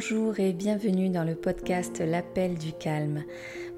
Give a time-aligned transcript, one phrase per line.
[0.00, 3.24] Bonjour et bienvenue dans le podcast L'appel du calme.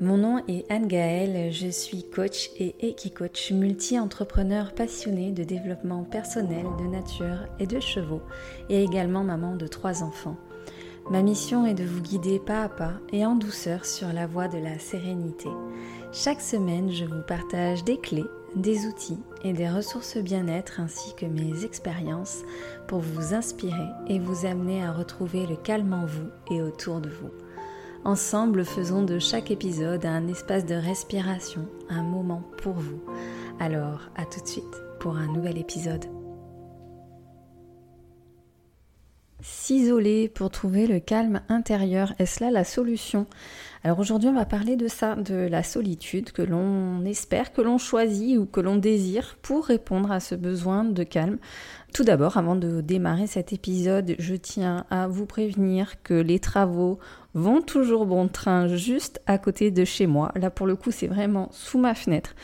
[0.03, 6.67] Mon nom est Anne Gaëlle, je suis coach et équi-coach multi-entrepreneur passionné de développement personnel,
[6.78, 8.21] de nature et de chevaux
[8.69, 10.37] et également maman de trois enfants.
[11.10, 14.48] Ma mission est de vous guider pas à pas et en douceur sur la voie
[14.48, 15.48] de la sérénité.
[16.12, 21.27] Chaque semaine, je vous partage des clés des outils et des ressources bien-être ainsi que
[21.27, 22.42] mes expériences
[22.87, 27.09] pour vous inspirer et vous amener à retrouver le calme en vous et autour de
[27.09, 27.30] vous.
[28.04, 33.00] Ensemble, faisons de chaque épisode un espace de respiration, un moment pour vous.
[33.59, 34.64] Alors, à tout de suite
[35.01, 36.20] pour un nouvel épisode.
[39.42, 43.26] S'isoler pour trouver le calme intérieur, est-ce là la solution?
[43.82, 47.78] Alors aujourd'hui on va parler de ça, de la solitude que l'on espère, que l'on
[47.78, 51.38] choisit ou que l'on désire pour répondre à ce besoin de calme.
[51.95, 56.98] Tout d'abord, avant de démarrer cet épisode, je tiens à vous prévenir que les travaux
[57.32, 60.32] vont toujours bon train juste à côté de chez moi.
[60.34, 62.34] Là pour le coup c'est vraiment sous ma fenêtre.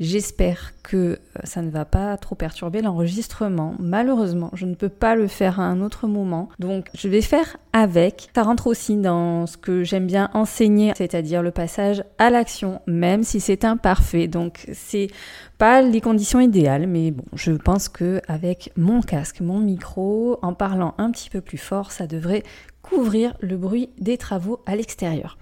[0.00, 3.74] J'espère que euh, ça ne va pas trop perturber l'enregistrement.
[3.78, 6.48] Malheureusement, je ne peux pas le faire à un autre moment.
[6.58, 8.30] Donc, je vais faire avec.
[8.34, 13.24] Ça rentre aussi dans ce que j'aime bien enseigner, c'est-à-dire le passage à l'action, même
[13.24, 14.26] si c'est imparfait.
[14.26, 15.08] Donc, c'est
[15.58, 20.54] pas les conditions idéales, mais bon, je pense que avec mon casque, mon micro, en
[20.54, 22.42] parlant un petit peu plus fort, ça devrait
[22.82, 25.38] couvrir le bruit des travaux à l'extérieur.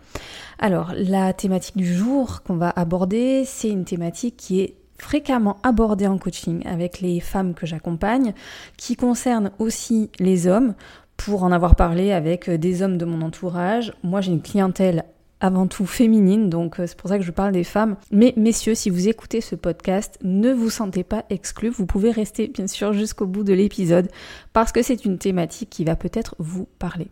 [0.58, 6.06] Alors, la thématique du jour qu'on va aborder, c'est une thématique qui est fréquemment abordée
[6.06, 8.34] en coaching avec les femmes que j'accompagne,
[8.76, 10.74] qui concerne aussi les hommes.
[11.16, 15.04] Pour en avoir parlé avec des hommes de mon entourage, moi j'ai une clientèle
[15.40, 17.96] avant tout féminine, donc euh, c'est pour ça que je parle des femmes.
[18.10, 22.48] Mais messieurs, si vous écoutez ce podcast, ne vous sentez pas exclus, vous pouvez rester
[22.48, 24.08] bien sûr jusqu'au bout de l'épisode,
[24.52, 27.08] parce que c'est une thématique qui va peut-être vous parler.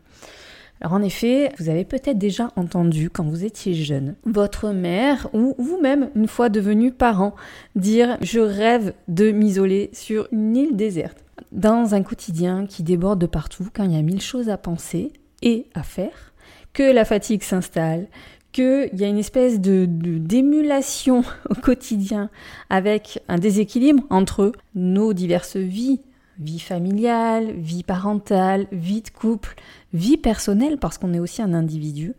[0.81, 5.55] Alors en effet, vous avez peut-être déjà entendu quand vous étiez jeune, votre mère ou
[5.59, 7.35] vous-même, une fois devenu parent,
[7.77, 11.25] dire je rêve de m'isoler sur une île déserte.
[11.53, 15.13] Dans un quotidien qui déborde de partout, quand il y a mille choses à penser
[15.43, 16.33] et à faire,
[16.77, 18.07] que la fatigue s'installe,
[18.53, 22.29] qu'il y a une espèce de, d'émulation au quotidien
[22.69, 26.03] avec un déséquilibre entre nos diverses vies,
[26.39, 29.55] vie familiale, vie parentale, vie de couple,
[29.95, 32.13] vie personnelle, parce qu'on est aussi un individu.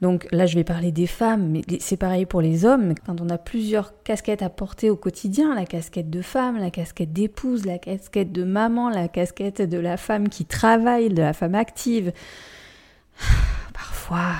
[0.00, 2.94] Donc là, je vais parler des femmes, mais c'est pareil pour les hommes.
[3.06, 7.12] Quand on a plusieurs casquettes à porter au quotidien, la casquette de femme, la casquette
[7.12, 11.56] d'épouse, la casquette de maman, la casquette de la femme qui travaille, de la femme
[11.56, 12.12] active,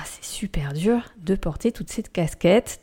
[0.05, 2.81] c'est super dur de porter toute cette casquette,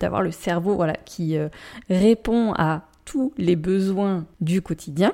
[0.00, 1.48] d'avoir le cerveau voilà, qui euh,
[1.88, 5.12] répond à tous les besoins du quotidien,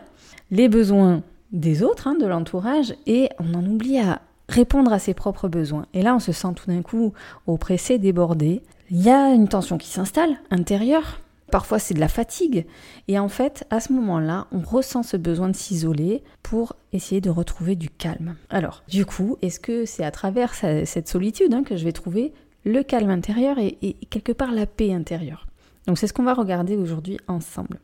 [0.51, 1.23] les besoins
[1.53, 5.87] des autres, hein, de l'entourage, et on en oublie à répondre à ses propres besoins.
[5.95, 7.13] Et là, on se sent tout d'un coup
[7.47, 8.63] oppressé, débordé.
[8.91, 12.67] Il y a une tension qui s'installe intérieure, Parfois c'est de la fatigue.
[13.09, 17.31] Et en fait, à ce moment-là, on ressent ce besoin de s'isoler pour essayer de
[17.31, 18.37] retrouver du calme.
[18.51, 22.33] Alors, du coup, est-ce que c'est à travers cette solitude hein, que je vais trouver
[22.65, 25.47] le calme intérieur et, et quelque part la paix intérieure?
[25.87, 27.81] Donc c'est ce qu'on va regarder aujourd'hui ensemble.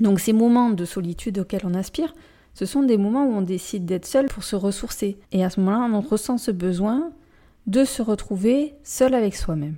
[0.00, 2.14] Donc ces moments de solitude auxquels on aspire,
[2.54, 5.18] ce sont des moments où on décide d'être seul pour se ressourcer.
[5.30, 7.12] Et à ce moment-là, on ressent ce besoin
[7.66, 9.76] de se retrouver seul avec soi-même.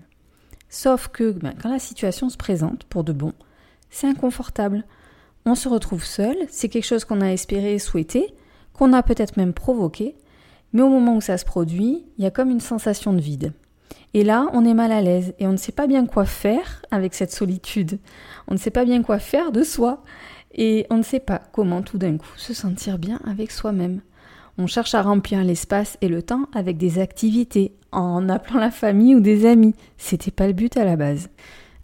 [0.70, 3.32] Sauf que ben, quand la situation se présente pour de bon,
[3.91, 4.84] c'est inconfortable.
[5.44, 8.32] On se retrouve seul, c'est quelque chose qu'on a espéré, souhaité,
[8.72, 10.16] qu'on a peut-être même provoqué,
[10.72, 13.53] mais au moment où ça se produit, il y a comme une sensation de vide.
[14.14, 16.82] Et là, on est mal à l'aise et on ne sait pas bien quoi faire
[16.91, 17.98] avec cette solitude.
[18.47, 20.03] On ne sait pas bien quoi faire de soi
[20.53, 24.00] et on ne sait pas comment tout d'un coup se sentir bien avec soi-même.
[24.62, 29.15] On cherche à remplir l'espace et le temps avec des activités, en appelant la famille
[29.15, 29.75] ou des amis.
[29.97, 31.31] C'était pas le but à la base.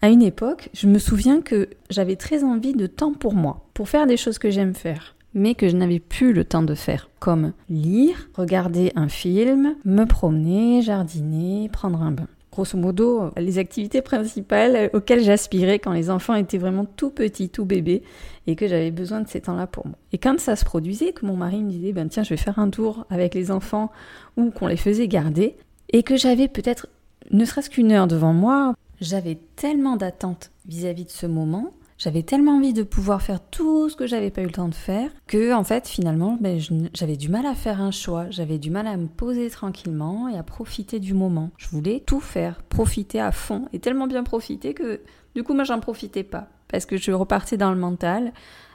[0.02, 3.88] À une époque, je me souviens que j'avais très envie de temps pour moi, pour
[3.88, 7.08] faire des choses que j'aime faire, mais que je n'avais plus le temps de faire,
[7.20, 12.26] comme lire, regarder un film, me promener, jardiner, prendre un bain
[12.56, 17.66] grosso modo les activités principales auxquelles j'aspirais quand les enfants étaient vraiment tout petits, tout
[17.66, 18.02] bébés,
[18.46, 19.96] et que j'avais besoin de ces temps-là pour moi.
[20.12, 22.58] Et quand ça se produisait, que mon mari me disait, ben tiens, je vais faire
[22.58, 23.90] un tour avec les enfants,
[24.38, 25.56] ou qu'on les faisait garder,
[25.92, 26.88] et que j'avais peut-être
[27.30, 32.56] ne serait-ce qu'une heure devant moi, j'avais tellement d'attentes vis-à-vis de ce moment j'avais tellement
[32.56, 35.54] envie de pouvoir faire tout ce que j'avais pas eu le temps de faire que,
[35.54, 36.60] en fait, finalement, ben,
[36.92, 38.26] j'avais du mal à faire un choix.
[38.30, 41.50] J'avais du mal à me poser tranquillement et à profiter du moment.
[41.56, 45.00] Je voulais tout faire, profiter à fond et tellement bien profiter que,
[45.34, 48.32] du coup, moi, j'en profitais pas parce que je repartais dans le mental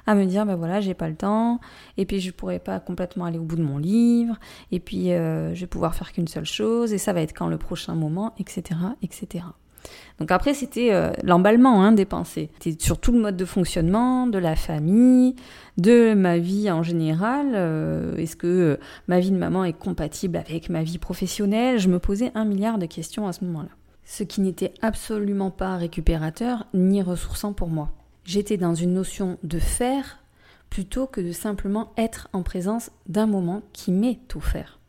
[0.07, 1.59] à me dire ben voilà j'ai pas le temps
[1.97, 4.39] et puis je pourrais pas complètement aller au bout de mon livre
[4.71, 7.47] et puis euh, je vais pouvoir faire qu'une seule chose et ça va être quand
[7.47, 9.45] le prochain moment etc etc
[10.19, 12.49] donc après c'était euh, l'emballement hein, des pensées.
[12.59, 15.35] C'était sur tout le mode de fonctionnement de la famille
[15.77, 20.69] de ma vie en général euh, est-ce que ma vie de maman est compatible avec
[20.69, 21.79] ma vie professionnelle?
[21.79, 23.69] Je me posais un milliard de questions à ce moment-là.
[24.05, 27.89] Ce qui n'était absolument pas récupérateur ni ressourçant pour moi.
[28.25, 30.19] J'étais dans une notion de faire
[30.69, 34.79] plutôt que de simplement être en présence d'un moment qui m'est offert.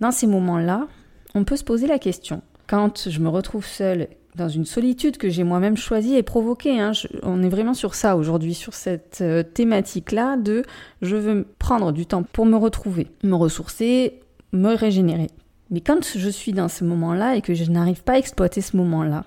[0.00, 0.88] Dans ces moments-là,
[1.34, 5.28] on peut se poser la question, quand je me retrouve seule dans une solitude que
[5.28, 6.92] j'ai moi-même choisie et provoquée, hein,
[7.22, 10.62] on est vraiment sur ça aujourd'hui, sur cette euh, thématique-là de
[11.02, 14.20] je veux prendre du temps pour me retrouver, me ressourcer,
[14.52, 15.28] me régénérer.
[15.70, 18.76] Mais quand je suis dans ce moment-là et que je n'arrive pas à exploiter ce
[18.76, 19.24] moment-là,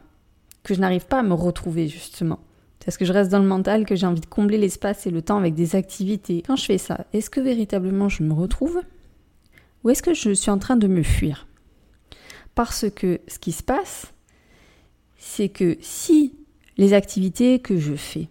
[0.64, 2.40] que je n'arrive pas à me retrouver justement,
[2.84, 5.22] parce que je reste dans le mental, que j'ai envie de combler l'espace et le
[5.22, 6.44] temps avec des activités.
[6.46, 8.82] Quand je fais ça, est-ce que véritablement je me retrouve
[9.84, 11.48] Ou est-ce que je suis en train de me fuir?
[12.56, 14.14] Parce que ce qui se passe,
[15.22, 16.36] c'est que si
[16.78, 18.28] les activités que je fais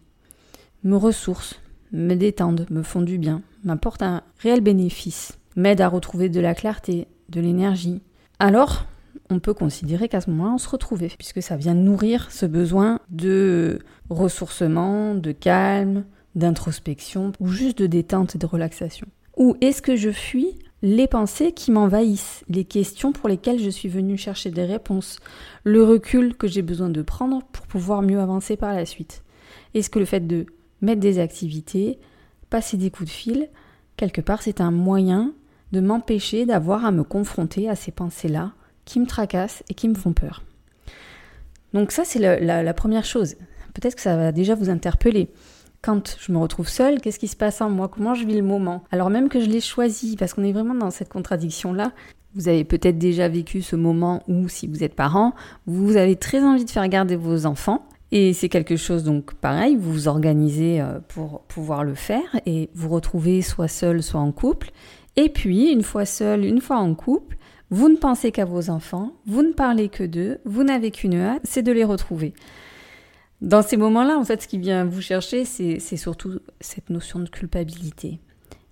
[0.82, 1.56] me ressourcent,
[1.92, 6.54] me détendent, me font du bien, m'apportent un réel bénéfice, m'aident à retrouver de la
[6.54, 8.02] clarté, de l'énergie,
[8.40, 8.86] alors
[9.30, 12.98] on peut considérer qu'à ce moment-là, on se retrouvait, puisque ça vient nourrir ce besoin
[13.10, 13.78] de
[14.08, 16.04] ressourcement, de calme,
[16.34, 19.06] d'introspection, ou juste de détente et de relaxation.
[19.36, 23.88] Ou est-ce que je fuis les pensées qui m'envahissent, les questions pour lesquelles je suis
[23.88, 25.18] venue chercher des réponses,
[25.64, 29.22] le recul que j'ai besoin de prendre pour pouvoir mieux avancer par la suite
[29.74, 30.46] Est-ce que le fait de
[30.80, 31.98] mettre des activités,
[32.48, 33.48] passer des coups de fil,
[33.96, 35.34] quelque part c'est un moyen
[35.72, 38.52] de m'empêcher d'avoir à me confronter à ces pensées-là
[38.84, 40.42] qui me tracassent et qui me font peur.
[41.72, 43.36] Donc ça, c'est la, première chose.
[43.74, 45.30] Peut-être que ça va déjà vous interpeller.
[45.82, 47.88] Quand je me retrouve seule, qu'est-ce qui se passe en moi?
[47.88, 48.84] Comment je vis le moment?
[48.90, 51.92] Alors même que je l'ai choisi, parce qu'on est vraiment dans cette contradiction-là,
[52.34, 55.32] vous avez peut-être déjà vécu ce moment où, si vous êtes parent,
[55.66, 57.86] vous avez très envie de faire garder vos enfants.
[58.12, 62.68] Et c'est quelque chose, donc pareil, vous vous organisez euh, pour pouvoir le faire et
[62.74, 64.72] vous retrouvez soit seul, soit en couple.
[65.16, 67.36] Et puis, une fois seul, une fois en couple,
[67.70, 71.42] vous ne pensez qu'à vos enfants, vous ne parlez que d'eux, vous n'avez qu'une hâte,
[71.44, 72.34] c'est de les retrouver.
[73.40, 77.28] Dans ces moments-là, en fait, ce qui vient vous chercher, c'est surtout cette notion de
[77.28, 78.20] culpabilité.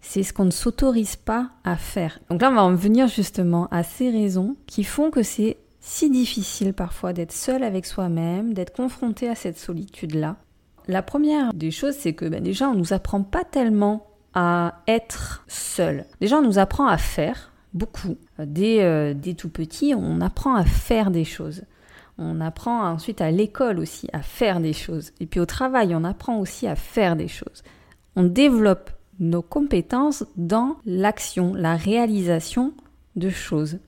[0.00, 2.20] C'est ce qu'on ne s'autorise pas à faire.
[2.30, 6.10] Donc là, on va en venir justement à ces raisons qui font que c'est si
[6.10, 10.36] difficile parfois d'être seul avec soi-même, d'être confronté à cette solitude-là.
[10.86, 14.82] La première des choses, c'est que ben, déjà, on ne nous apprend pas tellement à
[14.86, 16.04] être seul.
[16.20, 18.16] Déjà, on nous apprend à faire, beaucoup.
[18.38, 21.62] Dès, euh, dès tout petit, on apprend à faire des choses.
[22.18, 25.12] On apprend ensuite à l'école aussi à faire des choses.
[25.20, 27.62] Et puis au travail, on apprend aussi à faire des choses.
[28.16, 32.72] On développe nos compétences dans l'action, la réalisation
[33.16, 33.78] de choses.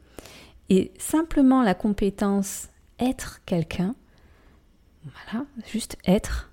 [0.68, 2.68] Et simplement la compétence
[3.00, 3.94] être quelqu'un,
[5.04, 6.50] voilà, juste être,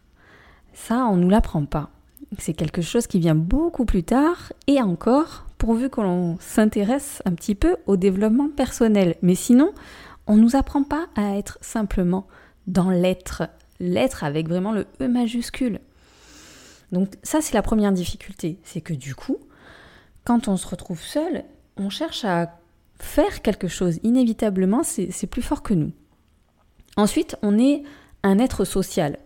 [0.74, 1.90] ça, on ne nous l'apprend pas.
[2.40, 7.34] C'est quelque chose qui vient beaucoup plus tard et encore pourvu que l'on s'intéresse un
[7.34, 9.16] petit peu au développement personnel.
[9.22, 9.74] Mais sinon,
[10.28, 12.28] on ne nous apprend pas à être simplement
[12.68, 13.44] dans l'être,
[13.80, 15.80] l'être avec vraiment le E majuscule.
[16.92, 19.38] Donc ça, c'est la première difficulté, c'est que du coup,
[20.24, 21.44] quand on se retrouve seul,
[21.78, 22.60] on cherche à
[23.00, 24.00] faire quelque chose.
[24.04, 25.92] Inévitablement, c'est plus fort que nous.
[26.96, 27.84] Ensuite, on est
[28.24, 29.20] un être social.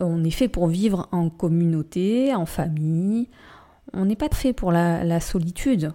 [0.00, 3.28] On est fait pour vivre en communauté, en famille,
[3.92, 5.92] on n'est pas fait pour la, solitude.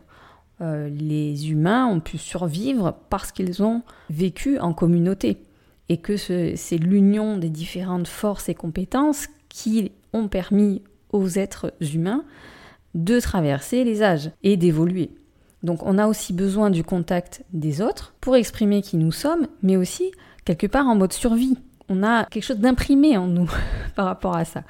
[0.60, 5.38] Euh, les humains ont pu survivre parce qu'ils ont vécu en communauté
[5.90, 12.26] et que c'est l'union des différentes forces et compétences qui ont permis aux êtres humains
[12.96, 15.12] de traverser les âges et d'évoluer.
[15.64, 19.78] Donc on a aussi besoin du contact des autres pour exprimer qui nous sommes, mais
[19.78, 20.12] aussi
[20.46, 21.58] quelque part en mode survie.
[21.90, 23.50] On a quelque chose d'imprimé en nous
[23.96, 24.64] par rapport à ça.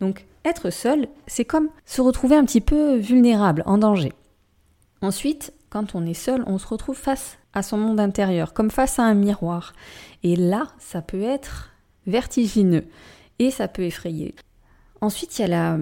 [0.00, 4.12] Donc être seul, c'est comme se retrouver un petit peu vulnérable, en danger.
[5.06, 8.98] Ensuite, quand on est seul, on se retrouve face à son monde intérieur, comme face
[8.98, 9.72] à un miroir.
[10.24, 11.70] Et là, ça peut être
[12.08, 12.86] vertigineux
[13.38, 14.34] et ça peut effrayer.
[15.00, 15.78] Ensuite, il y a la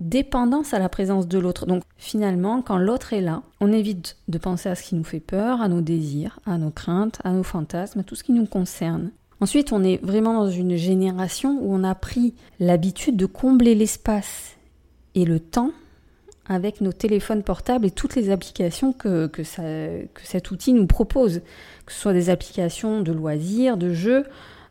[0.00, 1.66] dépendance à la présence de l'autre.
[1.66, 5.20] Donc finalement, quand l'autre est là, on évite de penser à ce qui nous fait
[5.20, 8.46] peur, à nos désirs, à nos craintes, à nos fantasmes, à tout ce qui nous
[8.46, 9.12] concerne.
[9.40, 14.56] Ensuite, on est vraiment dans une génération où on a pris l'habitude de combler l'espace
[15.14, 15.70] et le temps
[16.48, 21.40] avec nos téléphones portables et toutes les applications que, que, cet outil nous propose,
[21.84, 24.24] que ce soit des applications de loisirs, de jeux,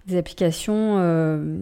[0.08, 1.58] des applications euh,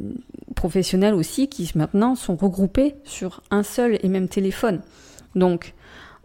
[0.56, 4.82] professionnelles aussi qui maintenant sont regroupées sur un seul et même téléphone.
[5.36, 5.74] Donc,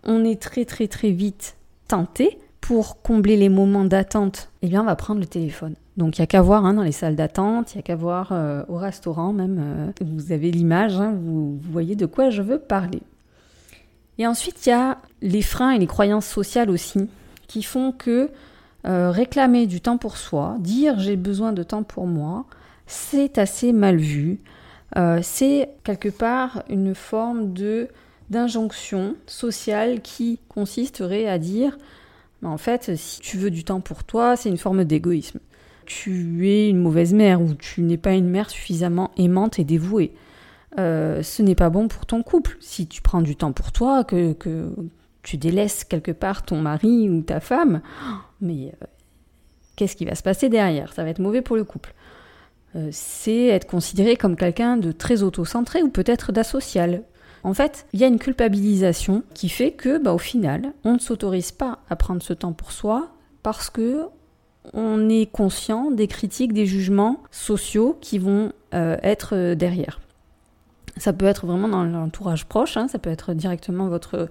[0.05, 4.51] on est très très très vite tenté pour combler les moments d'attente.
[4.63, 5.75] Eh bien, on va prendre le téléphone.
[5.99, 7.97] Donc il n'y a qu'à voir hein, dans les salles d'attente, il n'y a qu'à
[7.97, 9.59] voir euh, au restaurant même.
[9.61, 13.03] Euh, vous avez l'image, hein, vous, voyez de quoi je veux parler.
[14.19, 17.09] Et ensuite, il y a les freins et les croyances sociales aussi,
[17.47, 18.31] qui font que
[18.87, 22.47] euh, réclamer du temps pour soi, dire j'ai besoin de temps pour moi,
[22.87, 24.41] c'est assez mal vu.
[25.23, 27.89] c'est quelque part une forme de
[28.31, 31.79] d'injonction sociale qui consisterait à dire
[32.43, 35.41] en fait, si tu veux du temps pour toi, c'est une forme d'égoïsme
[35.89, 40.13] tu es une mauvaise mère ou tu n'es pas une mère suffisamment aimante et dévouée.
[40.79, 42.57] Euh, ce n'est pas bon pour ton couple.
[42.61, 44.37] Si tu prends du temps pour toi, que,
[45.23, 47.81] tu délaisses quelque part ton mari ou ta femme,
[48.41, 48.87] mais euh,
[49.77, 50.93] qu'est-ce qui va se passer derrière?
[50.93, 51.95] Ça va être mauvais pour le couple.
[52.77, 57.03] Euh, c'est être considéré comme quelqu'un de très auto-centré ou peut-être d'asocial.
[57.45, 60.99] En fait, il y a une culpabilisation qui fait que, bah, au final, on ne
[60.99, 63.11] s'autorise pas à prendre ce temps pour soi
[63.43, 64.07] parce que
[64.75, 69.99] on est conscient des critiques, des jugements sociaux qui vont être derrière.
[70.99, 74.29] Ça peut être vraiment dans l'entourage proche, hein, ça peut être directement votre,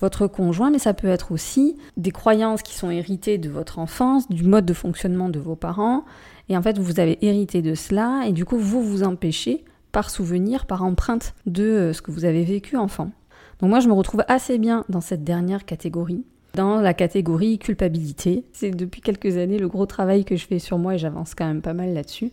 [0.00, 4.28] votre conjoint, mais ça peut être aussi des croyances qui sont héritées de votre enfance,
[4.28, 6.04] du mode de fonctionnement de vos parents.
[6.48, 10.10] Et en fait, vous avez hérité de cela, et du coup, vous vous empêchez par
[10.10, 13.12] souvenir, par empreinte de euh, ce que vous avez vécu enfant.
[13.60, 18.44] Donc moi, je me retrouve assez bien dans cette dernière catégorie dans la catégorie culpabilité.
[18.52, 21.46] C'est depuis quelques années le gros travail que je fais sur moi et j'avance quand
[21.46, 22.30] même pas mal là-dessus.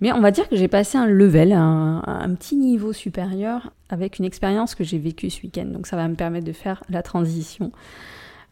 [0.00, 4.18] Mais on va dire que j'ai passé un level, un, un, petit niveau supérieur avec
[4.18, 5.66] une expérience que j'ai vécue ce week-end.
[5.66, 7.72] Donc ça va me permettre de faire la transition.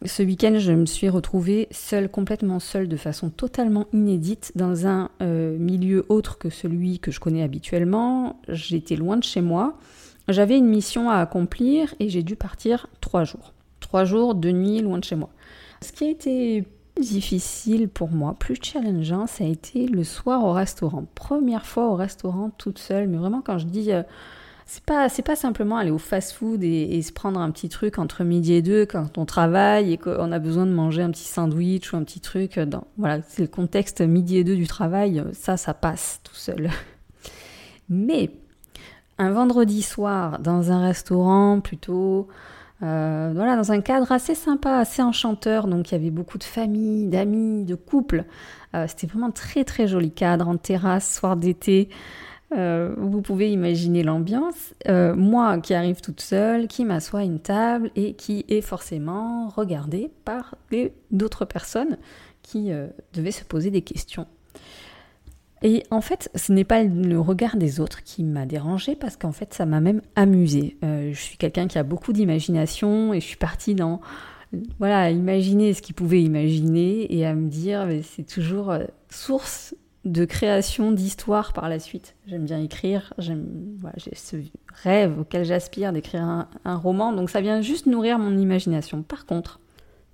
[0.04, 5.08] Ce week-end, je me suis retrouvée seule, complètement seule, de façon totalement inédite, dans un
[5.23, 8.38] euh, milieu autre que celui que je connais habituellement.
[8.49, 9.78] J'étais loin de chez moi.
[10.28, 13.54] J'avais une mission à accomplir et j'ai dû partir trois jours.
[13.87, 15.28] Trois jours, deux nuits loin de chez moi.
[15.81, 16.64] Ce qui a été
[17.00, 21.07] difficile pour moi, plus challengeant, ça a été le soir au restaurant.
[21.14, 24.02] Première fois au restaurant toute seule, mais vraiment quand je dis euh,
[24.66, 28.25] c'est pas c'est pas simplement aller au fast-food et, se prendre un petit truc entre
[28.25, 31.93] midi et deux quand on travaille et qu'on a besoin de manger un petit sandwich
[31.93, 32.59] ou un petit truc.
[32.59, 36.71] Dans, voilà, c'est le contexte midi et deux du travail, ça ça passe tout seul.
[37.88, 38.33] Mais
[39.19, 42.26] un vendredi soir dans un restaurant plutôt
[42.83, 45.66] euh, voilà, dans un cadre assez sympa, assez enchanteur.
[45.66, 48.25] Donc il y avait beaucoup de familles, d'amis, de couples.
[48.75, 51.88] Euh, c'était vraiment très très joli cadre en terrasse, soir d'été.
[52.54, 54.75] Euh, vous pouvez imaginer l'ambiance.
[54.88, 60.11] moi qui arrive toute seule, qui m'assois à une table et qui est forcément regardée
[60.25, 60.54] par
[61.11, 61.97] d'autres personnes
[62.42, 62.71] qui
[63.14, 64.26] devaient se poser des questions.
[65.66, 69.32] Et en fait, ce n'est pas le regard des autres qui m'a dérangé parce qu'en
[69.32, 70.76] fait, ça m'a même amusé.
[70.85, 74.00] Euh, je suis quelqu'un qui a beaucoup d'imagination et je suis partie dans
[74.78, 80.25] voilà, imaginer ce qu'il pouvait imaginer et à me dire c'est toujours euh, source de
[80.25, 82.14] création d'histoire par la suite.
[82.28, 83.44] J'aime bien écrire, j'aime
[83.96, 84.37] j'ai ce
[84.85, 89.02] rêve auquel j'aspire d'écrire un roman, donc ça vient juste nourrir mon imagination.
[89.02, 89.58] Par contre,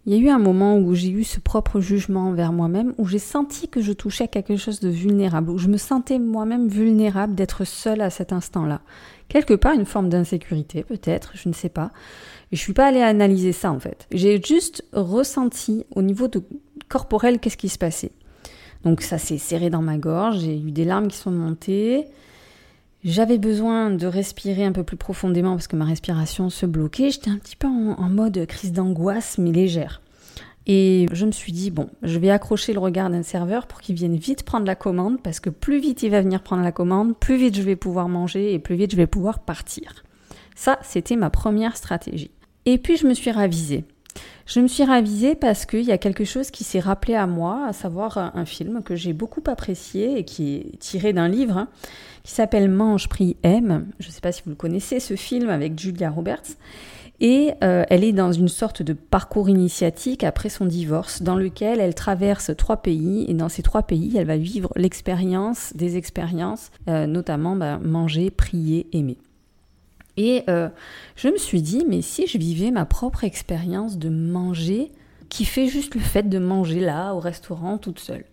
[0.05, 3.07] il y a eu un moment où j'ai eu ce propre jugement envers moi-même, où
[3.07, 7.35] j'ai senti que je touchais quelque chose de vulnérable, où je me sentais moi-même vulnérable
[7.35, 8.81] d'être seule à cet instant-là.
[9.29, 11.91] Quelque part, une forme d'insécurité, peut-être, je ne sais pas.
[12.51, 14.07] Je suis pas allée analyser ça, en fait.
[14.11, 16.29] J'ai juste ressenti, au niveau
[16.89, 18.13] corporel, qu'est-ce qui se passait.
[18.85, 22.07] Donc ça s'est serré dans ma gorge, j'ai eu des larmes qui sont montées,
[23.05, 27.11] j'avais besoin de respirer un peu plus profondément parce que ma respiration se bloquait.
[27.11, 30.03] J'étais un petit peu en, mode crise d'angoisse, mais légère.
[30.67, 33.97] Et je me suis dit, bon, je vais accrocher le regard d'un serveur pour qu'il
[33.97, 37.17] vienne vite prendre la commande, parce que plus vite il va venir prendre la commande,
[37.19, 40.05] plus vite je vais pouvoir manger et plus vite je vais pouvoir partir.
[40.55, 42.31] Ça, c'était ma première stratégie.
[42.65, 43.85] Et puis je me suis ravisée.
[44.47, 47.67] Je me suis ravisée parce qu'il y a quelque chose qui s'est rappelé à moi,
[47.67, 51.57] à savoir un film que j'ai beaucoup apprécié et qui est tiré d'un livre.
[51.57, 51.69] Hein,
[52.23, 53.87] qui s'appelle Mange, Prie, Aime.
[53.99, 56.57] Je ne sais pas si vous le connaissez, ce film avec Julia Roberts.
[57.21, 61.81] Et euh, elle est dans une sorte de parcours initiatique après son divorce, dans lequel
[61.81, 66.71] elle traverse trois pays, et dans ces trois pays, elle va vivre l'expérience des expériences,
[66.89, 69.19] euh, notamment bah, manger, prier, aimer.
[70.17, 70.69] Et euh,
[71.17, 74.93] je me suis dit, mais si je vivais ma propre expérience de manger,
[75.29, 78.25] qui fait juste le fait de manger là, au restaurant, toute seule.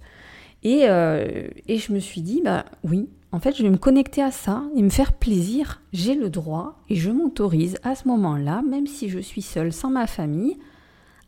[0.64, 4.32] Et, et je me suis dit, bah oui, en fait, je vais me connecter à
[4.32, 5.82] ça et me faire plaisir.
[5.94, 9.92] J'ai le droit et je m'autorise à ce moment-là, même si je suis seule sans
[9.92, 10.58] ma famille,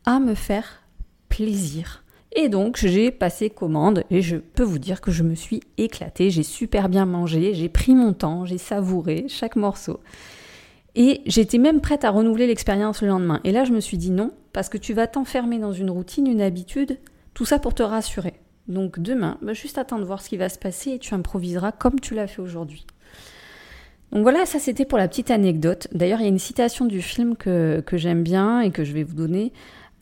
[0.05, 0.83] à me faire
[1.29, 2.03] plaisir
[2.35, 6.31] Et donc j'ai passé commande et je peux vous dire que je me suis éclatée,
[6.31, 9.99] j'ai super bien mangé, j'ai pris mon temps, j'ai savouré chaque morceau.
[10.95, 13.39] Et j'étais même prête à renouveler l'expérience le lendemain.
[13.43, 16.27] Et là je me suis dit non, parce que tu vas t'enfermer dans une routine,
[16.27, 16.99] une habitude,
[17.33, 18.33] tout ça pour te rassurer.
[18.67, 21.71] Donc demain, bah, juste attends de voir ce qui va se passer et tu improviseras
[21.71, 22.85] comme tu l'as fait aujourd'hui.
[24.11, 25.87] Donc voilà, ça c'était pour la petite anecdote.
[25.93, 28.91] D'ailleurs, il y a une citation du film que, que j'aime bien et que je
[28.91, 29.53] vais vous donner,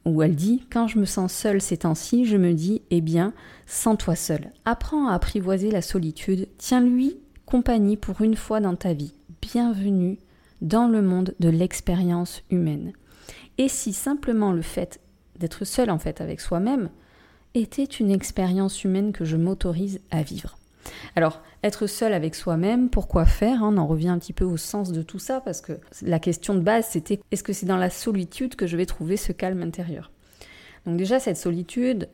[0.05, 3.33] où elle dit Quand je me sens seule ces temps-ci, je me dis Eh bien,
[3.67, 4.51] sens-toi seule.
[4.65, 6.47] Apprends à apprivoiser la solitude.
[6.57, 9.13] Tiens-lui compagnie pour une fois dans ta vie.
[9.41, 10.17] Bienvenue
[10.61, 12.93] dans le monde de l'expérience humaine.
[13.57, 14.99] Et si simplement le fait
[15.37, 16.89] d'être seul en fait avec soi-même
[17.55, 20.57] était une expérience humaine que je m'autorise à vivre.
[21.15, 24.57] Alors, être seul avec soi-même, pourquoi faire hein, On en revient un petit peu au
[24.57, 27.77] sens de tout ça, parce que la question de base, c'était est-ce que c'est dans
[27.77, 30.11] la solitude que je vais trouver ce calme intérieur?
[30.85, 32.09] Donc déjà, cette solitude,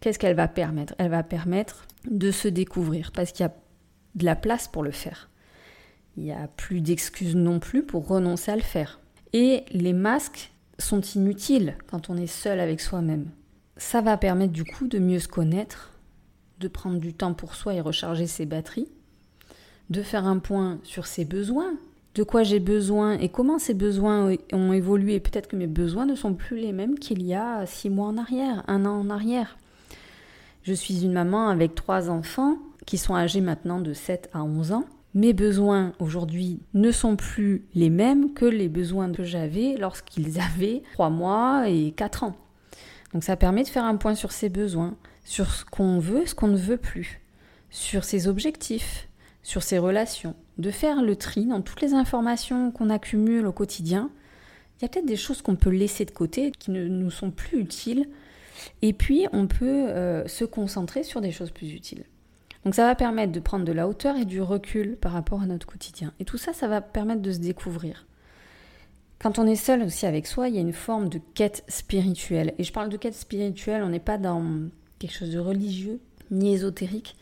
[0.00, 0.94] qu'est-ce qu'elle va permettre?
[0.98, 3.54] Elle va permettre de se découvrir, parce qu'il y a
[4.14, 5.30] de la place pour le faire.
[6.18, 8.98] Il n'y a plus d'excuses non plus pour renoncer à le faire.
[9.32, 13.26] Et les masques sont inutiles quand on est seul avec soi-même.
[13.76, 15.92] Ça va permettre du coup de mieux se connaître,
[16.58, 18.88] de prendre du temps pour soi et recharger ses batteries,
[19.90, 21.74] de faire un point sur ses besoins,
[22.16, 25.20] de quoi j'ai besoin et comment ces besoins ont évolué.
[25.20, 28.18] Peut-être que mes besoins ne sont plus les mêmes qu'il y a six mois en
[28.18, 29.56] arrière, un an en arrière.
[30.64, 34.72] Je suis une maman avec trois enfants qui sont âgés maintenant de 7 à 11
[34.72, 34.84] ans.
[35.18, 40.84] Mes besoins aujourd'hui ne sont plus les mêmes que les besoins que j'avais lorsqu'ils avaient
[40.92, 42.36] 3 mois et 4 ans.
[43.12, 46.36] Donc ça permet de faire un point sur ses besoins, sur ce qu'on veut, ce
[46.36, 47.20] qu'on ne veut plus,
[47.68, 49.08] sur ses objectifs,
[49.42, 54.12] sur ses relations, de faire le tri dans toutes les informations qu'on accumule au quotidien.
[54.78, 57.32] Il y a peut-être des choses qu'on peut laisser de côté, qui ne nous sont
[57.32, 58.08] plus utiles,
[58.82, 62.04] et puis on peut euh, se concentrer sur des choses plus utiles.
[62.64, 65.46] Donc ça va permettre de prendre de la hauteur et du recul par rapport à
[65.46, 66.12] notre quotidien.
[66.20, 68.06] Et tout ça, ça va permettre de se découvrir.
[69.18, 72.54] Quand on est seul aussi avec soi, il y a une forme de quête spirituelle.
[72.58, 74.44] Et je parle de quête spirituelle, on n'est pas dans
[74.98, 77.16] quelque chose de religieux, ni ésotérique.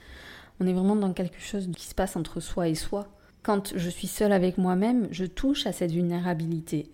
[0.61, 3.08] On est vraiment dans quelque chose qui se passe entre soi et soi.
[3.42, 6.90] Quand je suis seule avec moi-même, je touche à cette vulnérabilité,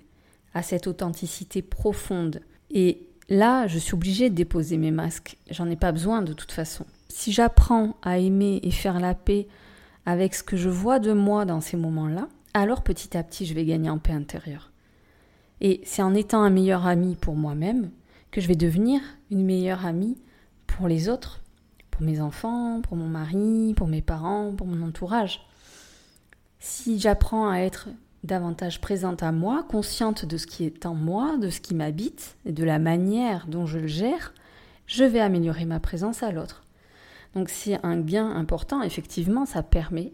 [0.55, 2.41] à cette authenticité profonde.
[2.71, 5.37] Et là, je suis obligée de déposer mes masques.
[5.51, 6.85] J'en ai pas besoin de toute façon.
[7.15, 9.47] Si j'apprends à aimer et faire la paix
[10.07, 13.53] avec ce que je vois de moi dans ces moments-là, alors petit à petit, je
[13.53, 14.73] vais gagner en paix intérieure.
[15.61, 17.91] Et c'est en étant un meilleur ami pour moi-même
[18.31, 20.17] que je vais devenir une meilleure amie
[20.67, 21.43] pour les autres,
[21.91, 25.47] pour mes enfants, pour mon mari, pour mes parents, pour mon entourage.
[26.61, 27.89] Si j'apprends à être
[28.25, 32.37] davantage présente à moi, consciente de ce qui est en moi, de ce qui m'habite
[32.47, 34.33] et de la manière dont je le gère,
[34.87, 36.62] je vais améliorer ma présence à l'autre.
[37.35, 40.13] Donc c'est un gain important, effectivement, ça permet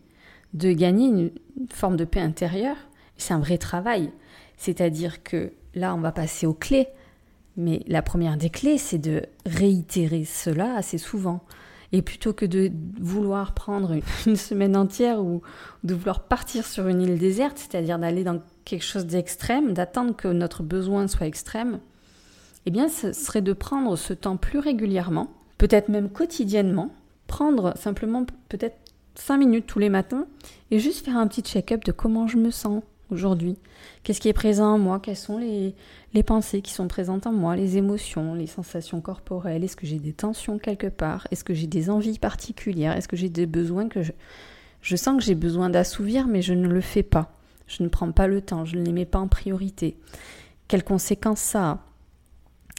[0.54, 1.30] de gagner une
[1.70, 2.76] forme de paix intérieure.
[3.16, 4.10] C'est un vrai travail.
[4.56, 6.88] C'est-à-dire que là, on va passer aux clés.
[7.56, 11.40] Mais la première des clés, c'est de réitérer cela assez souvent.
[11.90, 15.42] Et plutôt que de vouloir prendre une semaine entière ou
[15.84, 20.28] de vouloir partir sur une île déserte, c'est-à-dire d'aller dans quelque chose d'extrême, d'attendre que
[20.28, 21.80] notre besoin soit extrême,
[22.66, 26.92] eh bien, ce serait de prendre ce temps plus régulièrement, peut-être même quotidiennement,
[27.28, 28.76] prendre simplement peut-être
[29.14, 30.26] cinq minutes tous les matins
[30.72, 33.56] et juste faire un petit check-up de comment je me sens, aujourd'hui.
[34.02, 35.00] Qu'est-ce qui est présent en moi?
[35.00, 35.74] Quelles sont les,
[36.12, 39.64] les pensées qui sont présentes en moi, les émotions, les sensations corporelles?
[39.64, 41.26] Est-ce que j'ai des tensions quelque part?
[41.30, 42.96] Est-ce que j'ai des envies particulières?
[42.96, 44.12] Est-ce que j'ai des besoins que je...
[44.80, 47.32] Je sens que j'ai besoin d'assouvir, mais je ne le fais pas.
[47.66, 49.96] Je ne prends pas le temps, je ne les mets pas en priorité.
[50.68, 51.84] Quelles conséquences ça a?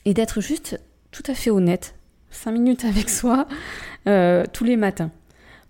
[0.05, 0.79] Et d'être juste
[1.11, 1.95] tout à fait honnête,
[2.31, 3.47] cinq minutes avec soi,
[4.07, 5.11] euh, tous les matins.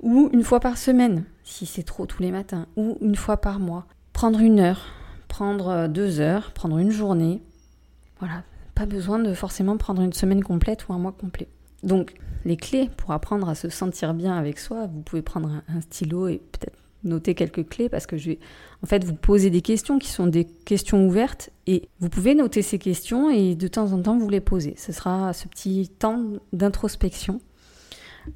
[0.01, 2.67] Ou une fois par semaine, si c'est trop tous les matins.
[2.75, 4.81] Ou une fois par mois prendre une heure,
[5.29, 7.41] prendre euh, deux heures, prendre une journée.
[8.19, 8.43] Voilà,
[8.75, 11.47] pas besoin de forcément prendre une semaine complète ou un mois complet.
[11.83, 15.81] Donc, les clés pour apprendre à se sentir bien avec soi, vous pouvez prendre un,
[15.81, 18.39] stylo et peut-être noter quelques clés parce que je vais
[18.83, 22.61] en fait vous poser des questions qui sont des questions ouvertes et vous pouvez noter
[22.61, 24.75] ces questions et de temps en temps vous les poser.
[24.77, 27.41] Ce sera ce petit temps d'introspection.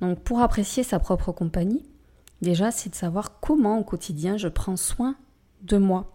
[0.01, 1.83] Donc pour apprécier sa propre compagnie,
[2.41, 5.15] déjà c'est de savoir comment au quotidien je prends soin
[5.61, 6.09] de moi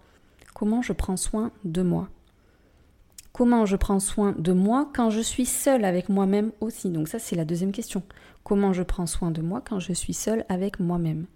[0.54, 2.08] Comment je prends soin de moi
[3.32, 7.20] Comment je prends soin de moi quand je suis seule avec moi-même aussi Donc ça
[7.20, 8.02] c'est la deuxième question.
[8.42, 11.26] Comment je prends soin de moi quand je suis seule avec moi-même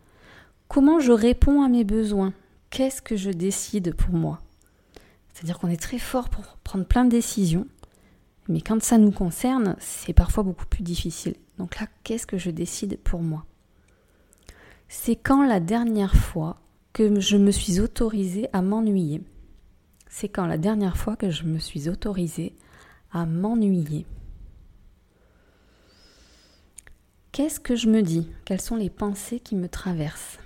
[0.73, 2.33] Comment je réponds à mes besoins?
[2.71, 4.41] Qu'est-ce que je décide pour moi?
[5.31, 7.67] C'est-à-dire qu'on est très fort pour prendre plein de décisions,
[8.49, 11.35] Mais quand ça nous concerne, c'est parfois beaucoup plus difficile.
[11.59, 13.45] Donc là, qu'est-ce que je décide pour moi?
[14.89, 16.57] C'est quand la dernière fois
[16.95, 19.21] que je me suis autorisée à m'ennuyer.
[20.09, 22.57] C'est quand la dernière fois que je me suis autorisée
[23.13, 24.07] à m'ennuyer.
[27.31, 28.27] Qu'est-ce que je me dis?
[28.47, 30.39] Quelles sont les pensées qui me traversent?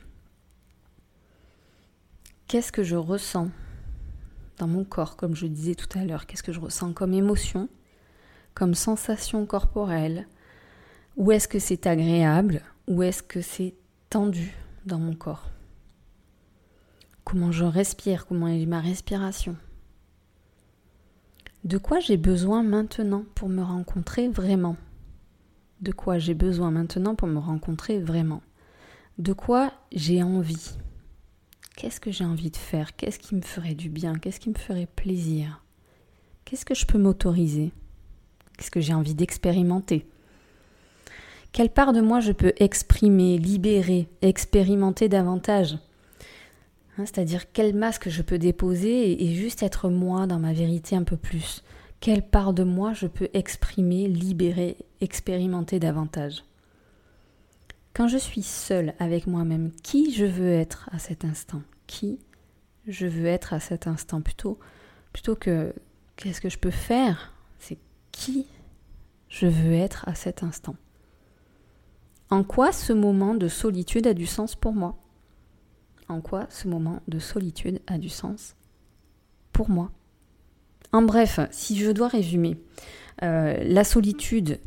[2.48, 3.50] Qu'est-ce que je ressens
[4.58, 6.26] dans mon corps, comme je disais tout à l'heure?
[6.26, 7.68] Qu'est-ce que je ressens comme émotion,
[8.54, 10.28] comme sensation corporelle?
[11.16, 12.62] Où est-ce que c'est agréable?
[12.86, 13.74] Ou est-ce que c'est
[14.10, 14.54] tendu
[14.84, 15.50] dans mon corps?
[17.24, 18.26] Comment je respire?
[18.26, 19.56] Comment est ma respiration?
[21.64, 24.76] De quoi j'ai besoin maintenant pour me rencontrer vraiment?
[25.80, 28.40] De quoi j'ai besoin maintenant pour me rencontrer vraiment,
[29.18, 30.78] de quoi j'ai envie,
[31.76, 34.58] qu'est-ce que j'ai envie de faire, qu'est-ce qui me ferait du bien, qu'est-ce qui me
[34.58, 35.62] ferait plaisir,
[36.44, 37.70] qu'est-ce que je peux m'autoriser,
[38.56, 40.06] qu'est-ce que j'ai envie d'expérimenter?
[41.52, 45.78] Quelle part de moi je peux exprimer, libérer, expérimenter davantage?
[46.98, 51.04] Hein, C'est-à-dire quel masque je peux déposer et juste être moi dans ma vérité un
[51.04, 51.62] peu plus?
[52.00, 56.42] Quelle part de moi je peux exprimer, libérer, expérimenter davantage?
[57.96, 61.62] Quand je suis seule avec moi-même, qui je veux être à cet instant?
[61.86, 62.18] Qui
[62.86, 64.20] je veux être à cet instant?
[64.20, 64.58] Plutôt
[65.14, 65.74] plutôt que
[66.16, 67.32] qu'est-ce que je peux faire?
[67.58, 67.78] C'est
[68.12, 68.44] qui
[69.30, 70.76] je veux être à cet instant?
[72.28, 74.98] En quoi ce moment de solitude a du sens pour moi?
[76.10, 78.56] En quoi ce moment de solitude a du sens
[79.54, 79.90] pour moi?
[80.92, 82.60] En bref, si je dois résumer,
[83.22, 84.60] euh, la solitude,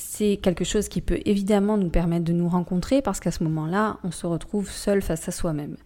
[0.00, 3.98] c'est quelque chose qui peut évidemment nous permettre de nous rencontrer parce qu'à ce moment-là,
[4.02, 5.76] on se retrouve seul face à soi-même.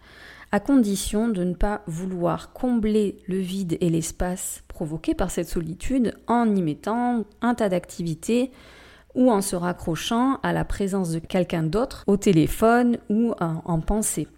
[0.53, 6.15] À condition de ne pas vouloir combler le vide et l'espace provoqués par cette solitude
[6.29, 8.53] en y mettant un tas d'activités
[9.17, 14.29] ou en se raccrochant à la présence de quelqu'un d'autre au téléphone ou en pensée.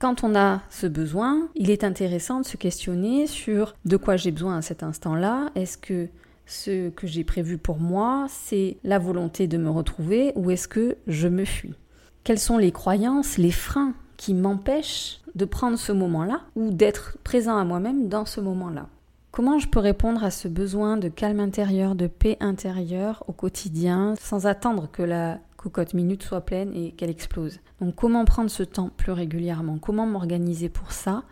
[0.00, 4.32] Quand on a ce besoin, il est intéressant de se questionner sur de quoi j'ai
[4.32, 5.50] besoin à cet instant-là.
[5.54, 6.08] Est-ce que
[6.46, 10.96] ce que j'ai prévu pour moi, c'est la volonté de me retrouver ou est-ce que
[11.06, 11.74] je me fuis?
[12.22, 17.56] Quelles sont les croyances, les freins qui m'empêchent de prendre ce moment-là ou d'être présent
[17.56, 18.88] à moi-même dans ce moment-là?
[19.30, 24.14] Comment je peux répondre à ce besoin de calme intérieur, de paix intérieure au quotidien
[24.20, 27.58] sans attendre que la cocotte minute soit pleine et qu'elle explose?
[27.80, 29.78] Donc comment prendre ce temps plus régulièrement?
[29.78, 31.24] Comment m'organiser pour ça?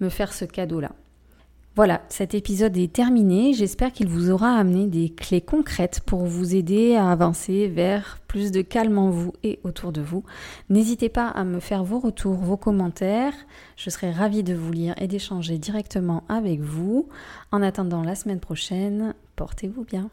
[0.00, 0.90] Me faire ce cadeau-là?
[1.76, 3.52] Voilà, cet épisode est terminé.
[3.52, 8.52] J'espère qu'il vous aura amené des clés concrètes pour vous aider à avancer vers plus
[8.52, 10.22] de calme en vous et autour de vous.
[10.70, 13.34] N'hésitez pas à me faire vos retours, vos commentaires.
[13.76, 17.08] Je serai ravie de vous lire et d'échanger directement avec vous.
[17.50, 20.10] En attendant la semaine prochaine, portez-vous bien.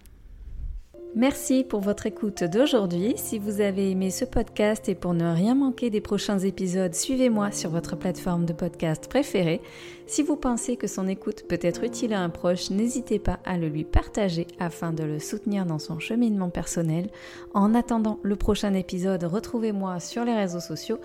[1.13, 3.15] Merci pour votre écoute d'aujourd'hui.
[3.17, 7.51] Si vous avez aimé ce podcast et pour ne rien manquer des prochains épisodes, suivez-moi
[7.51, 9.59] sur votre plateforme de podcast préférée.
[10.07, 13.57] Si vous pensez que son écoute peut être utile à un proche, n'hésitez pas à
[13.57, 17.09] le lui partager afin de le soutenir dans son cheminement personnel.
[17.53, 20.99] En attendant le prochain épisode, retrouvez-moi sur les réseaux sociaux.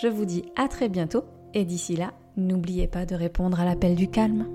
[0.00, 3.96] Je vous dis à très bientôt et d'ici là, n'oubliez pas de répondre à l'appel
[3.96, 4.46] du calme.